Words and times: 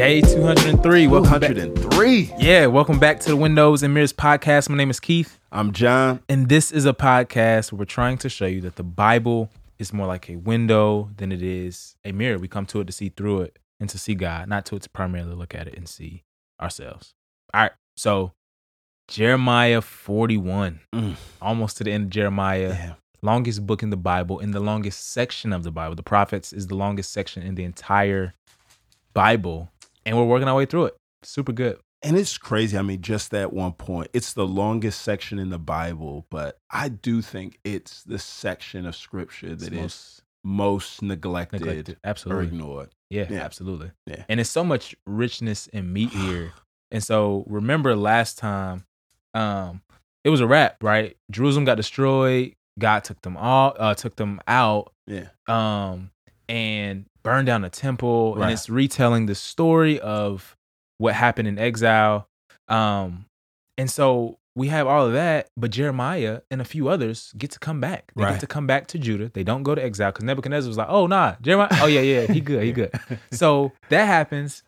Day 0.00 0.22
203. 0.22 1.08
Welcome 1.08 1.40
back. 1.40 1.50
103. 1.50 2.32
Yeah, 2.38 2.64
welcome 2.68 2.98
back 2.98 3.20
to 3.20 3.28
the 3.28 3.36
Windows 3.36 3.82
and 3.82 3.92
Mirrors 3.92 4.14
podcast. 4.14 4.70
My 4.70 4.76
name 4.78 4.88
is 4.88 4.98
Keith, 4.98 5.38
I'm 5.52 5.72
John. 5.72 6.20
and 6.26 6.48
this 6.48 6.72
is 6.72 6.86
a 6.86 6.94
podcast 6.94 7.70
where 7.70 7.80
we're 7.80 7.84
trying 7.84 8.16
to 8.18 8.30
show 8.30 8.46
you 8.46 8.62
that 8.62 8.76
the 8.76 8.82
Bible 8.82 9.50
is 9.78 9.92
more 9.92 10.06
like 10.06 10.30
a 10.30 10.36
window 10.36 11.10
than 11.18 11.30
it 11.32 11.42
is 11.42 11.96
a 12.02 12.12
mirror. 12.12 12.38
We 12.38 12.48
come 12.48 12.64
to 12.66 12.80
it 12.80 12.86
to 12.86 12.94
see 12.94 13.10
through 13.10 13.42
it 13.42 13.58
and 13.78 13.90
to 13.90 13.98
see 13.98 14.14
God, 14.14 14.48
not 14.48 14.64
to 14.66 14.76
it 14.76 14.82
to 14.84 14.88
primarily 14.90 15.34
look 15.34 15.54
at 15.54 15.68
it 15.68 15.74
and 15.76 15.86
see 15.86 16.22
ourselves. 16.62 17.12
All 17.52 17.60
right, 17.60 17.72
so 17.94 18.32
Jeremiah 19.06 19.82
41, 19.82 20.80
Mm. 20.94 21.16
almost 21.42 21.76
to 21.76 21.84
the 21.84 21.92
end 21.92 22.04
of 22.04 22.10
Jeremiah. 22.10 22.68
Yeah. 22.70 22.94
longest 23.22 23.66
book 23.66 23.82
in 23.82 23.90
the 23.90 23.98
Bible, 23.98 24.38
in 24.38 24.52
the 24.52 24.60
longest 24.60 25.10
section 25.12 25.52
of 25.52 25.62
the 25.62 25.70
Bible. 25.70 25.94
The 25.94 26.02
prophets 26.02 26.54
is 26.54 26.68
the 26.68 26.74
longest 26.74 27.12
section 27.12 27.42
in 27.42 27.54
the 27.54 27.64
entire 27.64 28.32
Bible, 29.12 29.68
and 30.06 30.16
we're 30.16 30.24
working 30.24 30.48
our 30.48 30.54
way 30.56 30.66
through 30.66 30.86
it. 30.86 30.96
Super 31.22 31.52
good. 31.52 31.78
And 32.02 32.16
it's 32.16 32.38
crazy. 32.38 32.78
I 32.78 32.82
mean, 32.82 33.02
just 33.02 33.30
that 33.32 33.52
one 33.52 33.72
point. 33.72 34.08
It's 34.14 34.32
the 34.32 34.46
longest 34.46 35.02
section 35.02 35.38
in 35.38 35.50
the 35.50 35.58
Bible, 35.58 36.26
but 36.30 36.56
I 36.70 36.88
do 36.88 37.20
think 37.20 37.58
it's 37.62 38.02
the 38.04 38.18
section 38.18 38.86
of 38.86 38.96
scripture 38.96 39.54
that 39.54 39.72
is 39.72 39.84
It's 39.84 40.22
most, 40.42 41.02
neglected, 41.02 41.60
neglected. 41.60 41.96
or 41.96 41.98
Absolutely. 42.08 42.46
ignored. 42.46 42.88
Yeah, 43.10 43.26
Yeah. 43.28 43.40
absolutely. 43.42 43.90
Yeah. 44.06 44.24
And 44.30 44.40
it's 44.40 44.48
so 44.48 44.64
much 44.64 44.94
richness 45.06 45.68
and 45.74 45.92
meat 45.92 46.08
here. 46.12 46.52
And 46.90 47.04
so 47.04 47.44
remember 47.46 47.94
last 47.94 48.38
time, 48.38 48.84
um, 49.34 49.82
it 50.24 50.30
was 50.30 50.40
a 50.40 50.46
wrap, 50.46 50.82
right? 50.82 51.16
Jerusalem 51.30 51.66
got 51.66 51.74
destroyed. 51.76 52.54
God 52.78 53.04
took 53.04 53.20
them 53.20 53.36
all, 53.36 53.76
uh, 53.78 53.94
took 53.94 54.16
them 54.16 54.40
out. 54.48 54.92
Yeah. 55.06 55.28
um, 55.48 56.10
and 56.48 57.04
burned 57.22 57.46
down 57.46 57.64
a 57.64 57.70
temple. 57.70 58.34
Right. 58.34 58.44
And 58.44 58.52
it's 58.52 58.68
retelling 58.68 59.26
the 59.26 59.34
story 59.34 60.00
of 60.00 60.56
what 60.98 61.14
happened 61.14 61.48
in 61.48 61.58
exile. 61.58 62.28
Um, 62.68 63.26
and 63.78 63.90
so 63.90 64.38
we 64.56 64.68
have 64.68 64.86
all 64.86 65.06
of 65.06 65.12
that, 65.12 65.48
but 65.56 65.70
Jeremiah 65.70 66.40
and 66.50 66.60
a 66.60 66.64
few 66.64 66.88
others 66.88 67.32
get 67.38 67.50
to 67.52 67.58
come 67.58 67.80
back. 67.80 68.12
They 68.16 68.24
Right. 68.24 68.32
get 68.32 68.40
to 68.40 68.46
come 68.46 68.66
back 68.66 68.88
to 68.88 68.98
Judah. 68.98 69.30
They 69.32 69.44
don't 69.44 69.62
go 69.62 69.74
to 69.74 69.82
exile 69.82 70.10
because 70.12 70.24
Nebuchadnezzar 70.24 70.68
was 70.68 70.76
like, 70.76 70.88
oh, 70.90 71.06
nah, 71.06 71.36
Jeremiah. 71.40 71.68
Oh, 71.82 71.86
yeah, 71.86 72.00
yeah, 72.00 72.26
he 72.26 72.40
good, 72.40 72.62
he 72.64 72.72
good. 72.72 72.90
so 73.32 73.72
that 73.88 74.06
happens. 74.06 74.62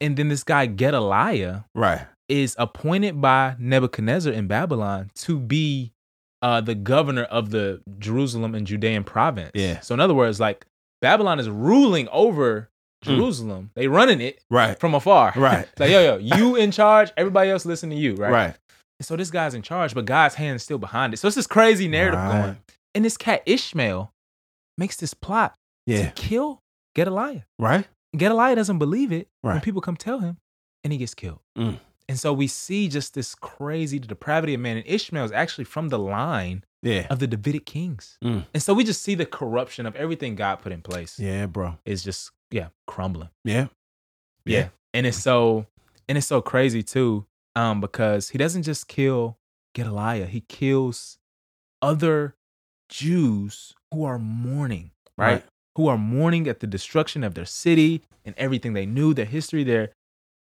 And 0.00 0.16
then 0.16 0.28
this 0.28 0.44
guy, 0.44 0.66
Gedaliah, 0.66 1.64
Right. 1.74 2.06
is 2.28 2.56
appointed 2.58 3.20
by 3.20 3.54
Nebuchadnezzar 3.58 4.32
in 4.32 4.46
Babylon 4.46 5.10
to 5.16 5.38
be 5.38 5.92
uh, 6.40 6.60
the 6.60 6.74
governor 6.74 7.24
of 7.24 7.50
the 7.50 7.82
Jerusalem 7.98 8.54
and 8.54 8.66
Judean 8.66 9.02
province. 9.04 9.50
Yeah. 9.54 9.80
So 9.80 9.92
in 9.94 10.00
other 10.00 10.14
words, 10.14 10.38
like 10.40 10.64
Babylon 11.00 11.38
is 11.40 11.48
ruling 11.48 12.08
over 12.10 12.70
Mm. 13.04 13.16
Jerusalem. 13.16 13.70
They 13.76 13.86
running 13.86 14.20
it 14.20 14.42
Right. 14.50 14.76
from 14.78 14.92
afar. 14.92 15.32
Right. 15.36 15.68
Like, 15.78 15.90
yo, 15.90 16.00
yo, 16.00 16.16
you 16.16 16.56
in 16.56 16.72
charge, 16.72 17.12
everybody 17.16 17.48
else 17.50 17.64
listen 17.64 17.90
to 17.90 17.96
you, 17.96 18.16
right? 18.16 18.32
Right. 18.32 18.56
And 18.98 19.06
so 19.06 19.14
this 19.14 19.30
guy's 19.30 19.54
in 19.54 19.62
charge, 19.62 19.94
but 19.94 20.04
God's 20.04 20.34
hand 20.34 20.56
is 20.56 20.64
still 20.64 20.78
behind 20.78 21.14
it. 21.14 21.18
So 21.18 21.28
it's 21.28 21.36
this 21.36 21.46
crazy 21.46 21.86
narrative 21.86 22.18
Right. 22.18 22.42
going. 22.42 22.56
And 22.96 23.04
this 23.04 23.16
cat 23.16 23.44
Ishmael 23.46 24.12
makes 24.76 24.96
this 24.96 25.14
plot 25.14 25.54
Yeah. 25.86 26.06
to 26.06 26.10
kill 26.10 26.60
Gedaliah. 26.96 27.44
Right. 27.56 27.86
Gedaliah 28.16 28.56
doesn't 28.56 28.78
believe 28.78 29.12
it 29.12 29.28
when 29.42 29.54
Right. 29.54 29.62
people 29.62 29.80
come 29.80 29.96
tell 29.96 30.18
him, 30.18 30.38
and 30.82 30.92
he 30.92 30.98
gets 30.98 31.14
killed. 31.14 31.38
Mm. 31.56 31.78
And 32.08 32.18
so 32.18 32.32
we 32.32 32.48
see 32.48 32.88
just 32.88 33.14
this 33.14 33.36
crazy 33.36 34.00
depravity 34.00 34.54
of 34.54 34.60
man. 34.60 34.78
And 34.78 34.86
Ishmael 34.88 35.24
is 35.26 35.30
actually 35.32 35.64
from 35.64 35.90
the 35.90 35.98
line 36.00 36.64
Yeah. 36.82 37.06
of 37.10 37.18
the 37.18 37.26
Davidic 37.26 37.66
kings. 37.66 38.18
Mm. 38.22 38.46
And 38.54 38.62
so 38.62 38.72
we 38.72 38.84
just 38.84 39.02
see 39.02 39.14
the 39.14 39.26
corruption 39.26 39.84
of 39.86 39.96
everything 39.96 40.36
God 40.36 40.56
put 40.60 40.70
in 40.72 40.80
place 40.80 41.18
Yeah, 41.18 41.46
bro. 41.46 41.78
It's 41.84 42.02
just, 42.02 42.30
yeah, 42.50 42.68
crumbling. 42.86 43.30
Yeah. 43.44 43.66
Yeah. 44.44 44.68
And 44.94 45.06
it's 45.06 45.18
so 45.18 45.66
and 46.08 46.16
it's 46.16 46.26
so 46.26 46.40
crazy 46.40 46.82
too, 46.82 47.26
um, 47.54 47.80
because 47.80 48.30
he 48.30 48.38
doesn't 48.38 48.62
just 48.62 48.88
kill 48.88 49.36
Gedaliah, 49.74 50.26
he 50.26 50.40
kills 50.40 51.18
other 51.82 52.34
Jews 52.88 53.74
who 53.92 54.04
are 54.04 54.18
mourning, 54.18 54.92
right? 55.16 55.32
Right. 55.32 55.44
Who 55.76 55.88
are 55.88 55.98
mourning 55.98 56.48
at 56.48 56.60
the 56.60 56.66
destruction 56.66 57.22
of 57.22 57.34
their 57.34 57.44
city 57.44 58.02
and 58.24 58.34
everything 58.36 58.72
they 58.72 58.86
knew, 58.86 59.14
their 59.14 59.26
history, 59.26 59.62
their 59.64 59.90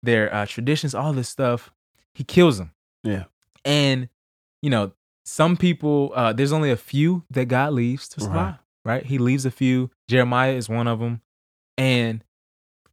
their 0.02 0.32
uh, 0.32 0.46
traditions, 0.46 0.94
all 0.94 1.12
this 1.12 1.28
stuff. 1.28 1.72
He 2.14 2.22
kills 2.24 2.58
them. 2.58 2.72
Yeah. 3.02 3.24
And 3.64 4.08
you 4.62 4.70
know, 4.70 4.92
some 5.24 5.56
people, 5.56 6.12
uh, 6.14 6.32
there's 6.32 6.52
only 6.52 6.70
a 6.70 6.76
few 6.76 7.24
that 7.30 7.46
God 7.46 7.72
leaves 7.72 8.08
to 8.10 8.20
Right. 8.20 8.26
survive, 8.26 8.54
right? 8.84 9.06
He 9.06 9.18
leaves 9.18 9.44
a 9.46 9.50
few. 9.50 9.90
Jeremiah 10.08 10.52
is 10.52 10.68
one 10.68 10.86
of 10.86 10.98
them. 11.00 11.20
And 11.78 12.22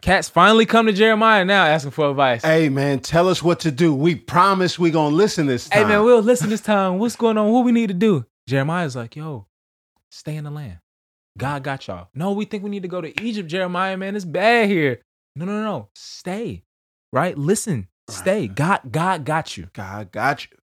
cats 0.01 0.29
finally 0.29 0.65
come 0.65 0.85
to 0.87 0.93
Jeremiah 0.93 1.45
now 1.45 1.65
asking 1.65 1.91
for 1.91 2.09
advice. 2.09 2.43
Hey, 2.43 2.69
man, 2.69 2.99
tell 2.99 3.27
us 3.27 3.43
what 3.43 3.59
to 3.61 3.71
do. 3.71 3.93
We 3.93 4.15
promise 4.15 4.79
we 4.79 4.91
going 4.91 5.11
to 5.11 5.15
listen 5.15 5.45
this 5.45 5.69
time. 5.69 5.83
Hey 5.83 5.87
man, 5.87 6.03
we'll 6.03 6.21
listen 6.21 6.49
this 6.49 6.61
time. 6.61 6.97
What's 6.99 7.15
going 7.15 7.37
on? 7.37 7.51
What 7.51 7.65
we 7.65 7.71
need 7.71 7.87
to 7.87 7.93
do? 7.93 8.25
Jeremiah's 8.47 8.95
like, 8.95 9.15
yo, 9.15 9.45
stay 10.09 10.35
in 10.35 10.43
the 10.43 10.51
land. 10.51 10.79
God 11.37 11.63
got 11.63 11.87
y'all. 11.87 12.09
No, 12.13 12.31
we 12.33 12.45
think 12.45 12.63
we 12.63 12.69
need 12.69 12.81
to 12.81 12.89
go 12.89 12.99
to 13.01 13.21
Egypt, 13.23 13.47
Jeremiah, 13.49 13.95
man. 13.95 14.15
It's 14.15 14.25
bad 14.25 14.67
here. 14.69 15.01
No, 15.35 15.45
no, 15.45 15.63
no. 15.63 15.89
Stay. 15.95 16.63
Right? 17.13 17.37
Listen. 17.37 17.87
Stay. 18.09 18.41
Right. 18.47 18.55
God, 18.55 18.79
God 18.91 19.25
got 19.25 19.55
you. 19.55 19.69
God 19.73 20.11
got 20.11 20.43
you. 20.49 20.57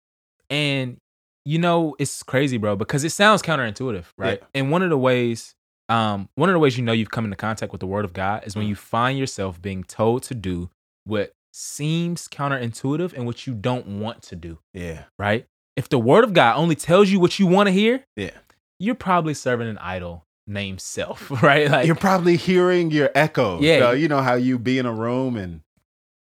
And 0.50 0.98
you 1.46 1.60
know, 1.60 1.96
it's 2.00 2.24
crazy, 2.24 2.58
bro, 2.58 2.76
because 2.76 3.04
it 3.04 3.12
sounds 3.12 3.42
counterintuitive, 3.42 4.06
right? 4.18 4.42
And 4.54 4.72
one 4.72 4.82
of 4.82 4.90
the 4.90 4.98
ways, 4.98 5.54
um, 5.90 6.28
one 6.36 6.50
of 6.50 6.54
the 6.54 6.60
ways 6.60 6.78
you 6.78 6.84
know 6.84 6.92
you've 6.92 7.12
come 7.12 7.26
into 7.26 7.38
contact 7.38 7.72
with 7.72 7.80
the 7.82 7.88
word 7.88 8.04
of 8.06 8.14
God 8.14 8.44
is 8.48 8.56
when 8.56 8.66
Mm. 8.66 8.70
you 8.70 8.76
find 8.76 9.20
yourself 9.20 9.62
being 9.62 9.84
told 9.84 10.24
to 10.24 10.34
do 10.36 10.70
what 11.04 11.32
seems 11.54 12.28
counterintuitive 12.28 13.14
and 13.14 13.26
what 13.26 13.46
you 13.46 13.54
don't 13.54 14.00
want 14.00 14.22
to 14.24 14.36
do, 14.36 14.58
Yeah. 14.74 15.04
right? 15.20 15.46
If 15.76 15.88
the 15.90 16.00
word 16.00 16.24
of 16.24 16.34
God 16.34 16.58
only 16.58 16.76
tells 16.76 17.10
you 17.12 17.20
what 17.20 17.38
you 17.40 17.46
want 17.48 17.68
to 17.68 17.72
hear, 17.72 18.04
Yeah. 18.16 18.32
you're 18.80 18.96
probably 18.96 19.34
serving 19.36 19.68
an 19.68 19.78
idol 19.78 20.26
named 20.48 20.82
self, 20.82 21.30
right? 21.44 21.70
Like 21.70 21.86
You're 21.86 21.96
probably 21.96 22.38
hearing 22.38 22.90
your 22.92 23.10
echo. 23.14 23.60
Yeah. 23.62 23.80
So, 23.80 23.92
you 23.92 24.08
know 24.08 24.22
how 24.22 24.34
you 24.34 24.58
be 24.58 24.80
in 24.80 24.86
a 24.86 24.94
room 24.94 25.38
and 25.38 25.62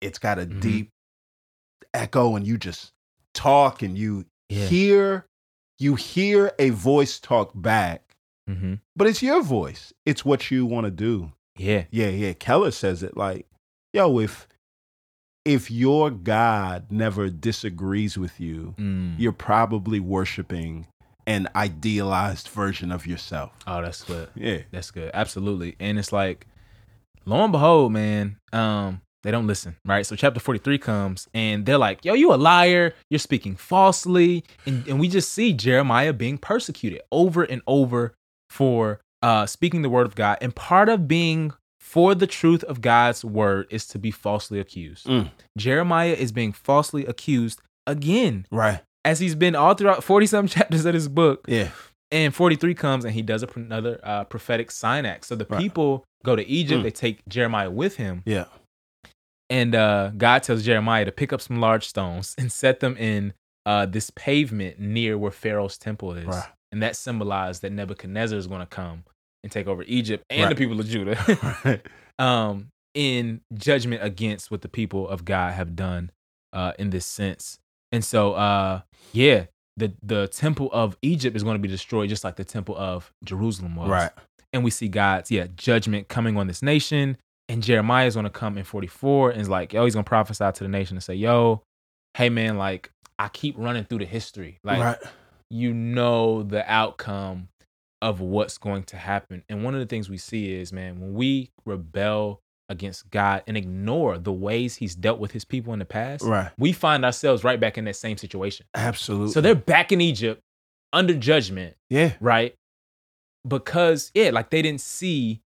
it's 0.00 0.19
got 0.19 0.38
a 0.38 0.47
Mhm. 0.47 0.60
deep 0.60 0.91
echo 1.92 2.37
and 2.37 2.47
you 2.47 2.56
just 2.56 2.92
talk 3.34 3.82
and 3.82 3.98
you 3.98 4.25
Yeah. 4.50 4.66
hear 4.66 5.27
you 5.78 5.94
hear 5.94 6.53
a 6.59 6.71
voice 6.71 7.19
talk 7.19 7.53
back, 7.55 8.03
hmm 8.47 8.75
but 8.97 9.06
it's 9.06 9.22
your 9.22 9.43
voice. 9.43 9.93
It's 10.05 10.25
what 10.25 10.50
you 10.50 10.66
want 10.66 10.84
to 10.84 10.91
do. 10.91 11.33
Yeah. 11.56 11.84
Yeah, 11.91 12.09
yeah. 12.09 12.33
Keller 12.34 12.71
says 12.71 13.03
it 13.03 13.16
like, 13.16 13.47
yo, 13.94 14.19
if 14.19 14.47
if 15.44 15.71
your 15.71 16.10
God 16.10 16.91
never 16.93 17.31
disagrees 17.31 18.19
with 18.19 18.39
you, 18.41 18.75
Mm. 18.78 19.15
you're 19.19 19.33
probably 19.33 19.99
worshiping 20.00 20.87
an 21.27 21.49
idealized 21.56 22.49
version 22.49 22.93
of 22.93 23.06
yourself. 23.06 23.53
Oh, 23.66 23.81
that's 23.81 24.03
good. 24.05 24.28
Yeah. 24.34 24.62
That's 24.71 24.91
good. 24.91 25.10
Absolutely. 25.15 25.77
And 25.81 25.99
it's 25.99 26.12
like, 26.12 26.47
lo 27.25 27.43
and 27.44 27.53
behold, 27.53 27.93
man, 27.93 28.37
um, 28.53 29.00
they 29.22 29.31
don't 29.31 29.47
listen, 29.47 29.76
right? 29.84 30.06
So 30.06 30.16
chapter 30.16 30.41
43 30.41 30.78
comes 30.78 31.28
and 31.34 31.66
they're 31.66 31.78
like, 31.78 32.04
yo, 32.04 32.14
you 32.14 32.32
a 32.32 32.36
liar. 32.36 32.94
You're 33.10 33.19
speaking 33.19 33.54
falsely. 33.56 34.44
And, 34.66 34.86
and 34.88 34.98
we 35.00 35.08
just 35.08 35.32
see 35.32 35.53
Jeremiah 35.53 36.12
being 36.12 36.38
persecuted 36.38 37.03
over 37.12 37.42
and 37.44 37.60
over 37.66 38.14
for 38.48 39.00
uh, 39.22 39.47
speaking 39.47 39.82
the 39.82 39.91
word 39.91 40.06
of 40.06 40.14
God. 40.14 40.38
And 40.41 40.54
part 40.54 40.88
of 40.88 41.06
being 41.06 41.53
for 41.78 42.14
the 42.14 42.26
truth 42.26 42.62
of 42.64 42.80
God's 42.80 43.25
word 43.25 43.66
is 43.70 43.86
to 43.88 43.98
be 43.98 44.10
falsely 44.10 44.59
accused. 44.60 45.06
Mm. 45.06 45.30
Jeremiah 45.59 46.12
is 46.12 46.32
being 46.32 46.53
falsely 46.53 47.04
accused 47.06 47.60
again, 47.86 48.47
Right. 48.50 48.80
as 49.04 49.18
he's 49.21 49.34
been 49.34 49.54
all 49.56 49.74
throughout 49.74 50.04
40 50.04 50.27
some 50.27 50.47
chapters 50.48 50.84
of 50.84 50.92
this 50.95 51.09
book. 51.09 51.45
Yeah. 51.48 51.68
And 52.12 52.34
43 52.34 52.74
comes 52.74 53.04
and 53.04 53.15
he 53.15 53.22
does 53.22 53.42
a, 53.42 53.48
another 53.54 54.00
uh, 54.03 54.24
prophetic 54.24 54.71
sign 54.71 55.04
act. 55.06 55.27
So 55.27 55.36
the 55.36 55.47
Right. 55.48 55.60
people 55.60 56.04
go 56.24 56.34
to 56.36 56.47
Egypt, 56.47 56.80
Mm. 56.80 56.83
they 56.84 56.91
take 56.91 57.27
Jeremiah 57.28 57.71
with 57.71 57.97
him. 57.97 58.22
Yeah. 58.24 58.45
And 59.50 59.74
uh, 59.74 60.12
God 60.16 60.42
tells 60.44 60.64
Jeremiah 60.64 61.04
to 61.04 61.12
pick 61.12 61.32
up 61.32 61.41
some 61.41 61.60
large 61.60 61.86
stones 61.86 62.34
and 62.38 62.50
set 62.52 62.80
them 62.80 62.97
in 62.97 63.34
uh, 63.66 63.86
this 63.86 64.10
pavement 64.10 64.78
near 64.78 65.18
where 65.18 65.32
Pharaoh's 65.32 65.76
temple 65.76 66.12
is. 66.12 66.26
Right. 66.26 66.48
And 66.72 66.82
that 66.82 66.94
symbolized 66.97 67.62
that 67.62 67.72
Nebuchadnezzar 67.72 68.38
is 68.38 68.47
going 68.47 68.60
to 68.60 68.66
come 68.66 69.04
and 69.42 69.50
take 69.50 69.66
over 69.66 69.82
Egypt 69.84 70.24
and 70.30 70.50
the 70.50 70.54
people 70.54 70.78
of 70.78 70.86
Judah 70.86 71.18
right. 71.64 71.84
um, 72.18 72.68
in 72.94 73.41
judgment 73.54 74.02
against 74.04 74.50
what 74.50 74.62
the 74.62 74.68
people 74.68 75.08
of 75.08 75.24
God 75.24 75.54
have 75.54 75.74
done 75.74 76.10
uh, 76.52 76.72
in 76.78 76.91
this 76.91 77.06
sense. 77.06 77.58
And 77.91 78.04
so, 78.04 78.34
uh, 78.34 78.82
yeah, 79.12 79.47
the, 79.76 79.92
the 80.02 80.28
temple 80.28 80.70
of 80.72 80.97
Egypt 81.02 81.36
is 81.36 81.42
going 81.42 81.54
to 81.56 81.60
be 81.60 81.68
destroyed 81.68 82.08
just 82.08 82.22
like 82.22 82.36
the 82.36 82.44
temple 82.44 82.76
of 82.76 83.12
Jerusalem 83.24 83.74
was 83.74 83.88
Right. 83.88 84.10
and 84.52 84.62
we 84.62 84.70
see 84.70 84.88
God's 84.88 85.30
yeah 85.30 85.47
judgment 85.56 86.08
coming 86.08 86.36
on 86.36 86.47
this 86.47 86.62
nation. 86.62 87.16
And 87.50 87.64
Jeremiah 87.64 88.06
is 88.06 88.14
going 88.14 88.24
to 88.24 88.30
come 88.30 88.56
in 88.58 88.64
44 88.64 89.32
and 89.32 89.41
is 89.41 89.48
like, 89.48 89.72
yo, 89.72 89.84
he's 89.84 89.94
going 89.94 90.04
to 90.04 90.08
prophesy 90.08 90.52
to 90.52 90.62
the 90.62 90.68
nation 90.68 90.97
and 90.97 91.02
say, 91.02 91.14
yo, 91.14 91.62
hey 92.14 92.30
man, 92.30 92.56
like 92.56 92.92
I 93.18 93.28
keep 93.28 93.56
running 93.58 93.84
through 93.84 93.98
the 93.98 94.06
history, 94.06 94.60
like 94.62 94.80
right. 94.80 94.98
you 95.50 95.74
know 95.74 96.44
the 96.44 96.70
outcome 96.70 97.48
of 98.00 98.20
what's 98.20 98.56
going 98.56 98.84
to 98.84 98.97
happen. 98.97 99.42
And 99.48 99.64
one 99.64 99.74
of 99.74 99.80
the 99.80 99.86
things 99.86 100.08
we 100.08 100.16
see 100.16 100.54
is, 100.54 100.72
man, 100.72 101.00
when 101.00 101.14
we 101.14 101.50
rebel 101.66 102.41
against 102.68 103.10
God 103.10 103.42
and 103.48 103.56
ignore 103.56 104.16
the 104.16 104.32
ways 104.32 104.76
he's 104.76 104.94
dealt 104.94 105.18
with 105.18 105.32
his 105.32 105.44
people 105.44 105.72
in 105.72 105.80
the 105.80 105.84
past, 105.84 106.24
Right. 106.24 106.52
we 106.56 106.72
find 106.72 107.04
ourselves 107.04 107.42
right 107.42 107.58
back 107.58 107.76
in 107.76 107.84
that 107.86 107.97
same 107.97 108.16
situation. 108.16 108.64
Absolutely. 108.76 109.32
So 109.32 109.41
they're 109.41 109.56
back 109.56 109.91
in 109.91 110.00
Egypt 110.00 110.41
under 110.92 111.14
judgment, 111.14 111.74
yeah. 111.91 112.12
right? 112.20 112.54
Because, 113.47 114.12
yeah, 114.14 114.30
like 114.30 114.50
they 114.50 114.62
didn't 114.62 114.82
see 114.82 115.42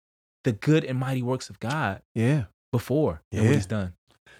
the 0.44 0.52
good 0.52 0.84
and 0.84 0.98
mighty 0.98 1.22
works 1.22 1.48
of 1.50 1.58
God 1.60 2.02
Yeah. 2.14 2.44
before 2.72 3.22
and 3.32 3.42
Yeah. 3.42 3.48
what 3.48 3.54
he's 3.56 3.66
done. 3.66 3.94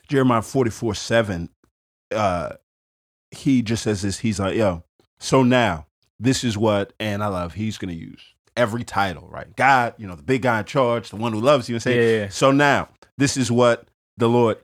Jeremiah 0.09 0.43
44 0.43 0.95
7, 0.95 1.49
uh, 2.15 2.51
he 3.31 3.63
just 3.63 3.83
says 3.83 4.03
this. 4.03 4.19
He's 4.19 4.39
like, 4.41 4.57
yo, 4.57 4.85
so 5.19 5.43
now 5.43 5.87
this 6.21 6.45
is 6.45 6.59
what, 6.59 6.93
and 7.01 7.23
I 7.23 7.29
love, 7.29 7.55
he's 7.55 7.79
going 7.79 7.95
to 7.95 7.99
use 8.01 8.21
every 8.57 8.85
title, 8.85 9.29
right? 9.31 9.55
God, 9.57 9.95
you 9.97 10.07
know, 10.07 10.15
the 10.15 10.23
big 10.23 10.43
guy 10.43 10.59
in 10.61 10.65
charge, 10.67 11.11
the 11.11 11.17
one 11.17 11.33
who 11.33 11.41
loves 11.41 11.69
you, 11.69 11.77
and 11.77 11.83
say, 11.83 11.97
Yeah, 12.19 12.23
yeah. 12.25 12.29
so 12.29 12.51
now 12.53 12.89
this 13.17 13.37
is 13.37 13.51
what 13.51 13.87
the 14.19 14.29
Lord, 14.29 14.59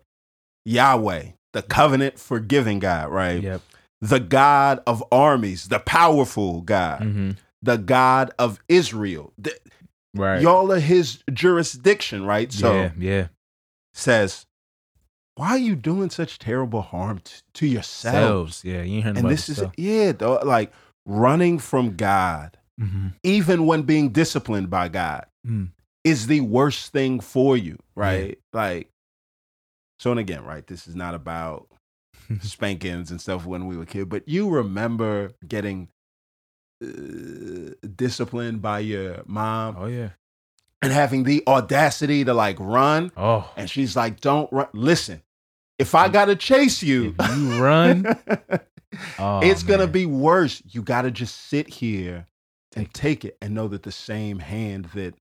Yahweh, 0.64 1.31
the 1.52 1.62
covenant 1.62 2.19
forgiving 2.19 2.79
God, 2.79 3.11
right? 3.11 3.43
Yep. 3.43 3.62
The 4.00 4.20
God 4.20 4.81
of 4.87 5.02
armies, 5.11 5.69
the 5.69 5.81
powerful 5.81 6.61
God, 6.62 7.02
hmm 7.02 7.31
the 7.61 7.76
God 7.76 8.31
of 8.38 8.61
Israel. 8.69 9.32
The- 9.37 9.58
Right. 10.14 10.40
Y'all 10.43 10.72
are 10.72 10.81
his 10.81 11.22
jurisdiction, 11.32 12.25
right? 12.25 12.52
So 12.52 12.72
yeah, 12.72 12.90
yeah. 12.99 13.26
says, 13.93 14.46
why 15.37 15.50
are 15.50 15.58
you 15.58 15.76
doing 15.76 16.10
such 16.10 16.38
terrible 16.38 16.82
harm 16.82 17.20
t- 17.20 17.43
to 17.55 17.66
yourselves? 17.66 18.56
Selves. 18.56 18.64
Yeah, 18.64 18.82
you 18.82 19.02
hearing 19.02 19.19
And 19.19 19.28
this 19.31 19.49
is, 19.49 19.58
stuff. 19.58 19.72
yeah, 19.76 20.12
though, 20.12 20.40
like 20.44 20.72
running 21.06 21.58
from 21.58 21.94
God, 21.96 22.56
Mhm. 22.81 23.14
even 23.22 23.66
when 23.66 23.82
being 23.82 24.10
disciplined 24.10 24.70
by 24.70 24.88
God, 24.88 25.26
Mm. 25.46 25.70
is 26.05 26.26
the 26.26 26.40
worst 26.40 26.90
thing 26.93 27.20
for 27.20 27.56
you, 27.56 27.78
right? 27.94 28.38
Like, 28.52 28.90
so 30.00 30.10
and 30.10 30.19
again, 30.20 30.44
right? 30.44 30.66
This 30.66 30.88
is 30.88 30.94
not 30.96 31.14
about 31.14 31.69
spankings 32.40 33.10
and 33.10 33.20
stuff 33.20 33.46
when 33.46 33.66
we 33.66 33.76
were 33.76 33.84
kids, 33.87 34.08
but 34.08 34.28
you 34.28 34.49
remember 34.49 35.32
getting 35.46 35.88
uh, 36.82 37.70
disciplined 37.96 38.62
by 38.62 38.80
your 38.80 39.22
mom 39.26 39.76
Oh 39.78 39.86
yeah. 39.86 40.10
and 40.82 40.92
having 40.92 41.25
the 41.25 41.42
audacity 41.46 42.25
to 42.25 42.34
like 42.34 42.56
run, 42.60 43.10
Oh. 43.16 43.50
and 43.56 43.69
she's 43.69 43.96
like, 43.96 44.20
"Don't 44.20 44.50
run." 44.52 44.69
Listen, 44.72 45.22
if 45.78 45.94
I 45.94 46.08
gotta 46.08 46.36
chase 46.36 46.82
you, 46.82 47.14
If 47.19 47.36
you 47.36 47.62
run, 47.62 48.06
oh, 49.19 49.40
it's 49.40 49.62
gonna 49.62 49.86
be 49.88 50.06
worse. 50.06 50.62
You 50.69 50.82
gotta 50.82 51.10
just 51.10 51.48
sit 51.48 51.69
here 51.69 52.26
and 52.76 52.92
Take 52.94 53.24
it 53.24 53.36
and 53.42 53.54
know 53.54 53.66
that 53.69 53.82
the 53.82 53.90
same 53.92 54.38
hand 54.38 54.86
that 54.94 55.14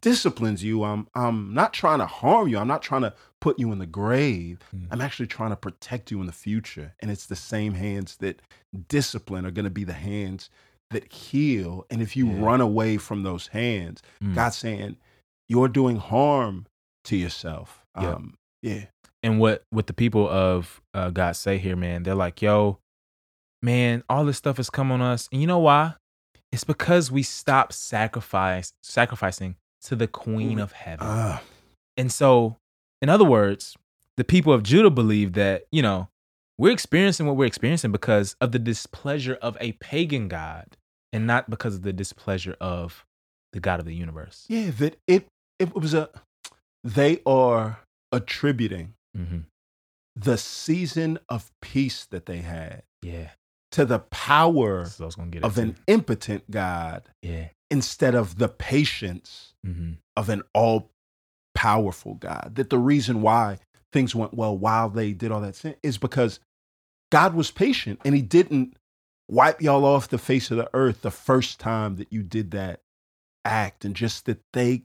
disciplines 0.00 0.64
you, 0.64 0.84
I'm 0.84 1.06
I'm 1.14 1.52
not 1.52 1.72
trying 1.74 1.98
to 1.98 2.06
harm 2.06 2.48
you. 2.48 2.56
I'm 2.58 2.68
not 2.68 2.82
trying 2.82 3.02
to 3.02 3.12
put 3.40 3.58
you 3.58 3.72
in 3.72 3.78
the 3.78 3.86
grave. 3.86 4.60
Mm. 4.74 4.86
I'm 4.90 5.00
actually 5.02 5.26
trying 5.26 5.50
to 5.50 5.56
protect 5.56 6.10
you 6.10 6.20
in 6.20 6.26
the 6.26 6.32
future. 6.32 6.94
And 7.00 7.10
it's 7.10 7.26
the 7.26 7.36
same 7.36 7.74
hands 7.74 8.16
that 8.18 8.40
discipline 8.88 9.44
are 9.44 9.50
gonna 9.50 9.68
be 9.70 9.84
the 9.84 9.92
hands 9.92 10.48
that 10.94 11.12
heal. 11.12 11.86
And 11.90 12.00
if 12.02 12.16
you 12.16 12.28
Yeah. 12.28 12.40
run 12.42 12.60
away 12.60 12.96
from 12.96 13.22
those 13.22 13.48
hands, 13.48 14.02
Mm. 14.22 14.34
God's 14.34 14.56
saying 14.56 14.96
you're 15.48 15.68
doing 15.68 15.96
harm 15.96 16.66
to 17.04 17.16
yourself. 17.16 17.84
Yep. 18.00 18.14
Um, 18.16 18.34
yeah. 18.62 18.86
and 19.22 19.38
what 19.38 19.62
what 19.70 19.86
the 19.86 19.92
people 19.94 20.28
of 20.28 20.80
uh, 20.94 21.10
God 21.10 21.36
say 21.36 21.58
here, 21.58 21.76
man, 21.76 22.02
they're 22.02 22.14
like, 22.14 22.40
"Yo, 22.42 22.78
man, 23.62 24.02
all 24.08 24.24
this 24.24 24.36
stuff 24.38 24.56
has 24.58 24.70
come 24.70 24.90
on 24.92 25.00
us, 25.02 25.28
and 25.32 25.40
you 25.40 25.46
know 25.46 25.58
why? 25.58 25.94
It's 26.52 26.64
because 26.64 27.10
we 27.10 27.22
stopped 27.22 27.72
sacrifice 27.74 28.72
sacrificing 28.82 29.56
to 29.82 29.96
the 29.96 30.06
Queen 30.08 30.58
of 30.58 30.72
Heaven." 30.72 31.06
Uh, 31.06 31.38
And 31.96 32.10
so, 32.12 32.56
in 33.00 33.08
other 33.08 33.24
words, 33.24 33.76
the 34.16 34.24
people 34.24 34.52
of 34.52 34.62
Judah 34.64 34.90
believe 34.90 35.34
that, 35.34 35.64
you 35.70 35.80
know, 35.82 36.08
we're 36.58 36.72
experiencing 36.72 37.26
what 37.26 37.36
we're 37.36 37.46
experiencing 37.46 37.92
because 37.92 38.34
of 38.40 38.50
the 38.52 38.58
displeasure 38.58 39.34
of 39.34 39.56
a 39.60 39.72
pagan 39.72 40.26
God 40.28 40.76
and 41.14 41.26
not 41.26 41.48
because 41.48 41.76
of 41.76 41.82
the 41.82 41.92
displeasure 41.92 42.56
of 42.60 43.06
the 43.52 43.60
God 43.60 43.78
of 43.80 43.86
the 43.86 43.94
universe. 43.94 44.44
yeah, 44.48 44.70
that 44.78 44.96
it 45.06 45.26
it 45.58 45.74
was 45.74 45.94
a 45.94 46.10
they 46.82 47.20
are 47.24 47.80
attributing 48.12 48.94
hmm 49.16 49.38
the 50.16 50.36
season 50.38 51.18
of 51.28 51.50
peace 51.60 52.04
that 52.06 52.26
they 52.26 52.38
had 52.38 52.82
Yeah. 53.02 53.30
to 53.72 53.84
the 53.84 53.98
power 53.98 54.84
That's 54.84 55.00
what 55.00 55.04
I 55.04 55.06
was 55.06 55.16
going 55.16 55.30
to 55.32 55.38
get 55.38 55.44
of 55.44 55.58
an 55.58 55.68
into. 55.70 55.82
impotent 55.88 56.50
God 56.50 57.08
Yeah. 57.22 57.48
instead 57.70 58.14
of 58.14 58.38
the 58.38 58.48
patience 58.48 59.54
hmm 59.64 59.92
of 60.16 60.28
an 60.28 60.42
all 60.54 60.90
powerful 61.56 62.14
God. 62.14 62.52
That 62.54 62.70
the 62.70 62.78
reason 62.78 63.20
why 63.22 63.58
things 63.92 64.14
went 64.14 64.34
well 64.34 64.56
while 64.56 64.88
they 64.88 65.12
did 65.12 65.32
all 65.32 65.40
that 65.40 65.56
sin 65.56 65.74
is 65.82 65.98
because 65.98 66.38
God 67.10 67.34
was 67.34 67.50
patient 67.50 68.00
and 68.04 68.14
he 68.14 68.22
didn't 68.22 68.76
wipe 69.28 69.60
y'all 69.62 69.84
off 69.84 70.08
the 70.08 70.18
face 70.18 70.50
of 70.50 70.56
the 70.56 70.68
earth 70.74 71.02
the 71.02 71.10
first 71.10 71.58
time 71.60 71.96
that 71.96 72.12
you 72.12 72.22
did 72.22 72.50
that 72.52 72.80
act 73.44 73.84
and 73.84 73.94
just 73.94 74.26
that 74.26 74.40
they 74.52 74.82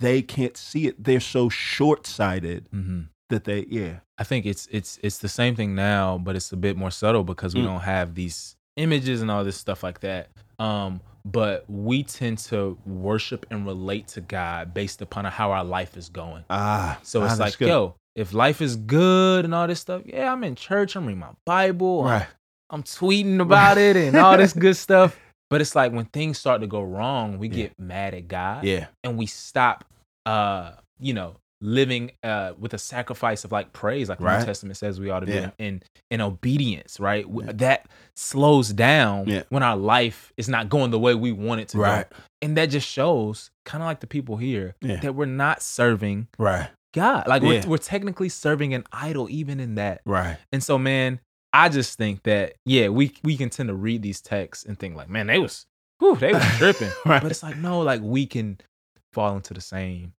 they 0.00 0.22
can't 0.22 0.56
see 0.56 0.86
it. 0.86 1.02
They're 1.02 1.20
so 1.20 1.48
short-sighted 1.48 2.68
hmm 2.70 3.02
that 3.30 3.44
they 3.44 3.66
yeah. 3.68 4.00
I 4.16 4.24
think 4.24 4.46
it's 4.46 4.66
it's 4.70 4.98
it's 5.02 5.18
the 5.18 5.28
same 5.28 5.54
thing 5.54 5.74
now, 5.74 6.18
but 6.18 6.34
it's 6.36 6.50
a 6.52 6.56
bit 6.56 6.76
more 6.76 6.90
subtle 6.90 7.24
because 7.24 7.54
we 7.54 7.60
Mm. 7.62 7.66
don't 7.66 7.80
have 7.80 8.14
these 8.14 8.56
images 8.76 9.20
and 9.22 9.30
all 9.30 9.44
this 9.44 9.56
stuff 9.56 9.82
like 9.82 10.00
that. 10.00 10.28
Um, 10.58 11.00
but 11.24 11.64
we 11.68 12.04
tend 12.04 12.38
to 12.38 12.78
worship 12.86 13.44
and 13.50 13.66
relate 13.66 14.08
to 14.08 14.20
God 14.22 14.72
based 14.72 15.02
upon 15.02 15.24
how 15.26 15.50
our 15.50 15.64
life 15.64 15.96
is 15.96 16.08
going. 16.08 16.44
Ah, 16.48 16.98
So 17.02 17.20
ah, 17.20 17.26
it's 17.26 17.36
that's 17.38 17.60
like, 17.60 17.68
yo, 17.68 17.96
if 18.14 18.32
life 18.32 18.62
is 18.62 18.76
good 18.76 19.44
and 19.44 19.54
all 19.54 19.66
this 19.66 19.80
stuff, 19.80 20.02
yeah, 20.06 20.32
I'm 20.32 20.42
in 20.44 20.54
church, 20.54 20.96
I'm 20.96 21.04
reading 21.06 21.20
my 21.20 21.30
Bible, 21.44 22.04
right. 22.04 22.26
I'm, 22.70 22.82
tweeting 22.82 23.40
about 23.40 23.78
it 23.78 23.96
and 23.96 24.16
all 24.16 24.36
this 24.36 24.52
good 24.52 24.76
stuff. 24.86 25.18
But 25.50 25.60
it's 25.62 25.74
like 25.74 25.92
when 25.92 26.04
things 26.06 26.38
start 26.38 26.60
to 26.60 26.66
go 26.66 26.82
wrong, 26.82 27.38
we 27.38 27.48
Yeah. 27.48 27.54
get 27.54 27.78
mad 27.78 28.14
at 28.14 28.28
God 28.28 28.64
Yeah. 28.64 28.86
and 29.02 29.16
we 29.16 29.26
stop 29.26 29.84
uh, 30.26 30.72
you 31.00 31.14
know, 31.14 31.36
living 31.62 32.10
uh 32.22 32.52
with 32.58 32.74
a 32.74 32.78
sacrifice 32.78 33.44
of 33.44 33.50
like 33.50 33.72
praise, 33.72 34.08
like 34.10 34.18
the 34.18 34.24
Right. 34.24 34.38
New 34.40 34.44
Testament 34.44 34.76
says 34.76 35.00
we 35.00 35.08
ought 35.10 35.20
to 35.20 35.26
be 35.26 35.32
Yeah. 35.32 35.50
in, 35.58 35.82
in 36.10 36.20
obedience, 36.20 37.00
right? 37.00 37.24
Yeah. 37.28 37.52
That 37.54 37.86
slows 38.14 38.68
down 38.72 39.42
when 39.48 39.62
our 39.62 39.76
life 39.76 40.32
is 40.36 40.48
not 40.48 40.68
going 40.68 40.90
the 40.90 40.98
way 40.98 41.14
we 41.14 41.32
want 41.32 41.62
it 41.62 41.68
to 41.70 41.78
Right. 41.78 42.08
go. 42.10 42.16
And 42.42 42.56
that 42.58 42.66
just 42.66 42.86
shows, 42.86 43.50
kind 43.64 43.82
of 43.82 43.86
like 43.86 44.00
the 44.00 44.06
people 44.06 44.36
here, 44.36 44.74
that 44.82 45.14
we're 45.14 45.24
not 45.24 45.62
serving 45.62 46.28
Right. 46.38 46.68
God. 46.94 47.26
Like 47.26 47.42
we're, 47.42 47.66
we're 47.66 47.78
technically 47.78 48.28
serving 48.28 48.74
an 48.74 48.84
idol 48.92 49.28
even 49.30 49.58
in 49.60 49.76
that. 49.76 50.02
Right. 50.04 50.36
And 50.52 50.62
so, 50.62 50.78
man, 50.78 51.20
I 51.52 51.68
just 51.68 51.96
think 51.98 52.22
that 52.24 52.54
yeah, 52.64 52.88
we 52.88 53.12
we 53.24 53.36
can 53.36 53.50
tend 53.50 53.68
to 53.68 53.74
read 53.74 54.02
these 54.02 54.20
texts 54.20 54.64
and 54.64 54.78
think 54.78 54.96
like, 54.96 55.08
man, 55.08 55.26
they 55.28 55.38
was, 55.38 55.66
whew, 55.98 56.16
they 56.16 56.32
was 56.32 56.44
tripping. 56.58 56.90
Right. 57.06 57.22
But 57.22 57.30
it's 57.30 57.42
like 57.42 57.56
no, 57.56 57.80
like 57.80 58.00
we 58.02 58.26
can 58.26 58.58
fall 59.12 59.34
into 59.36 59.54
the 59.54 59.60
same 59.60 60.12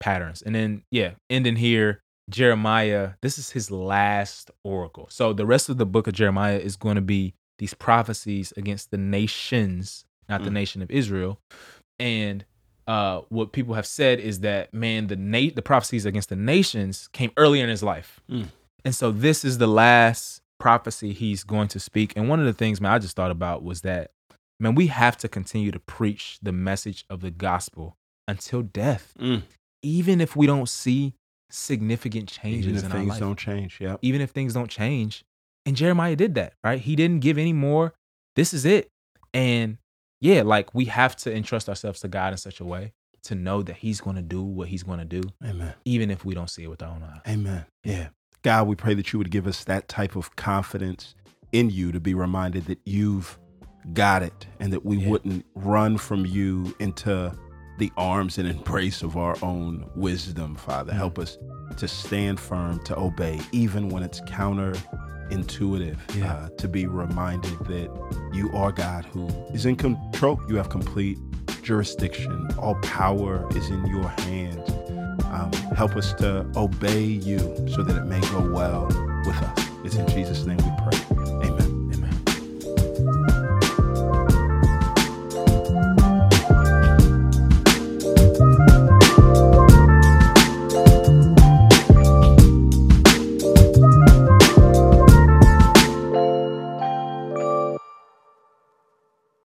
patterns. 0.00 0.42
And 0.42 0.54
then 0.54 0.82
yeah, 0.90 1.12
ending 1.30 1.56
here, 1.56 2.00
Jeremiah. 2.30 3.10
This 3.22 3.38
is 3.38 3.50
his 3.50 3.70
last 3.70 4.50
oracle. 4.64 5.06
So 5.10 5.32
the 5.32 5.46
rest 5.46 5.68
of 5.68 5.78
the 5.78 5.86
book 5.86 6.06
of 6.06 6.14
Jeremiah 6.14 6.58
is 6.58 6.76
going 6.76 6.96
to 6.96 7.00
be 7.02 7.34
these 7.58 7.74
prophecies 7.74 8.52
against 8.56 8.90
the 8.90 8.98
nations, 8.98 10.04
not 10.28 10.42
the 10.42 10.50
Mm. 10.50 10.54
nation 10.54 10.82
of 10.82 10.90
Israel. 10.90 11.38
And 12.00 12.44
uh, 12.88 13.20
what 13.28 13.52
people 13.52 13.74
have 13.74 13.86
said 13.86 14.18
is 14.18 14.40
that 14.40 14.74
man, 14.74 15.06
the 15.06 15.14
na- 15.16 15.50
the 15.54 15.62
prophecies 15.62 16.04
against 16.04 16.30
the 16.30 16.36
nations 16.36 17.08
came 17.12 17.30
earlier 17.36 17.62
in 17.62 17.70
his 17.70 17.82
life, 17.84 18.20
Mm. 18.28 18.48
And 18.84 18.94
so 18.94 19.10
this 19.12 19.44
is 19.44 19.58
the 19.58 19.66
last 19.66 20.40
prophecy 20.58 21.12
he's 21.12 21.42
going 21.44 21.68
to 21.68 21.80
speak. 21.80 22.12
And 22.16 22.28
one 22.28 22.38
of 22.40 22.46
the 22.46 22.52
things, 22.52 22.80
man, 22.80 22.92
I 22.92 22.98
just 22.98 23.16
thought 23.16 23.30
about 23.30 23.62
was 23.62 23.80
that 23.82 24.10
man, 24.60 24.74
we 24.76 24.86
have 24.88 25.16
to 25.18 25.28
continue 25.28 25.72
to 25.72 25.80
preach 25.80 26.38
the 26.40 26.52
message 26.52 27.04
of 27.10 27.20
the 27.20 27.30
gospel 27.32 27.96
until 28.28 28.62
death, 28.62 29.12
Mm. 29.18 29.42
even 29.82 30.20
if 30.20 30.36
we 30.36 30.46
don't 30.46 30.68
see 30.68 31.14
significant 31.50 32.28
changes 32.28 32.66
Even 32.66 32.76
if 32.76 32.84
in 32.84 32.92
our 32.92 32.98
things 32.98 33.08
life 33.10 33.20
don't 33.20 33.38
change. 33.38 33.78
yeah. 33.80 33.96
even 34.02 34.20
if 34.20 34.30
things 34.30 34.54
don't 34.54 34.70
change. 34.70 35.24
And 35.66 35.76
Jeremiah 35.76 36.16
did 36.16 36.34
that, 36.36 36.54
right? 36.64 36.80
He 36.80 36.96
didn't 36.96 37.20
give 37.20 37.38
any 37.38 37.52
more. 37.52 37.94
This 38.36 38.54
is 38.54 38.64
it. 38.64 38.88
And 39.34 39.78
yeah, 40.20 40.42
like 40.42 40.74
we 40.74 40.84
have 40.86 41.16
to 41.16 41.34
entrust 41.34 41.68
ourselves 41.68 42.00
to 42.00 42.08
God 42.08 42.32
in 42.32 42.38
such 42.38 42.60
a 42.60 42.64
way 42.64 42.92
to 43.24 43.34
know 43.34 43.62
that 43.62 43.76
He's 43.76 44.00
going 44.00 44.16
to 44.16 44.22
do 44.22 44.42
what 44.42 44.68
He's 44.68 44.82
going 44.82 44.98
to 45.00 45.04
do, 45.04 45.22
Amen. 45.44 45.74
even 45.84 46.10
if 46.10 46.24
we 46.24 46.34
don't 46.34 46.48
see 46.50 46.62
it 46.64 46.68
with 46.68 46.82
our 46.82 46.90
own 46.90 47.02
eyes. 47.02 47.20
Amen. 47.28 47.66
Yeah. 47.84 48.08
God, 48.42 48.66
we 48.66 48.74
pray 48.74 48.94
that 48.94 49.12
you 49.12 49.18
would 49.18 49.30
give 49.30 49.46
us 49.46 49.64
that 49.64 49.88
type 49.88 50.16
of 50.16 50.34
confidence 50.36 51.14
in 51.52 51.70
you 51.70 51.92
to 51.92 52.00
be 52.00 52.14
reminded 52.14 52.66
that 52.66 52.78
you've 52.84 53.38
got 53.92 54.22
it 54.22 54.46
and 54.60 54.72
that 54.72 54.84
we 54.84 54.96
Yeah. 54.98 55.08
wouldn't 55.10 55.44
run 55.54 55.96
from 55.98 56.24
you 56.26 56.74
into 56.80 57.32
the 57.78 57.90
arms 57.96 58.38
and 58.38 58.48
embrace 58.48 59.02
of 59.02 59.16
our 59.16 59.36
own 59.42 59.84
wisdom, 59.96 60.54
Father. 60.56 60.92
Mm. 60.92 60.96
Help 60.96 61.18
us 61.18 61.38
to 61.78 61.88
stand 61.88 62.38
firm, 62.38 62.78
to 62.84 62.98
obey, 62.98 63.40
even 63.52 63.88
when 63.88 64.02
it's 64.02 64.20
counterintuitive, 64.22 65.96
Yeah. 66.16 66.32
uh, 66.32 66.48
to 66.58 66.68
be 66.68 66.86
reminded 66.86 67.58
that 67.66 67.90
you 68.32 68.50
are 68.52 68.72
God 68.72 69.04
who 69.06 69.26
is 69.52 69.66
in 69.66 69.76
control. 69.76 70.40
You 70.48 70.56
have 70.56 70.68
complete 70.68 71.18
jurisdiction. 71.62 72.48
All 72.58 72.74
power 72.82 73.48
is 73.56 73.68
in 73.70 73.84
your 73.86 74.08
hands. 74.08 74.68
Um, 75.32 75.50
help 75.74 75.96
us 75.96 76.12
to 76.14 76.46
obey 76.56 77.02
you 77.02 77.38
so 77.68 77.82
that 77.82 77.96
it 77.96 78.04
may 78.04 78.20
go 78.30 78.52
well 78.52 78.86
with 79.26 79.36
us. 79.36 79.68
It's 79.84 79.96
in 79.96 80.06
Jesus' 80.08 80.44
name 80.44 80.58
we 80.58 80.70
pray. 80.84 81.01